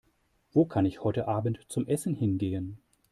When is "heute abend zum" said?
1.03-1.85